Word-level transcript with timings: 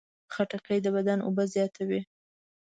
خټکی 0.33 0.77
د 0.85 0.87
بدن 0.95 1.19
اوبه 1.23 1.43
زیاتوي. 1.53 2.01